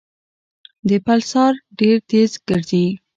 د 0.89 0.91
پلسار 1.05 1.53
ډېر 1.79 1.97
تېز 2.09 2.31
ګرځي. 2.47 2.85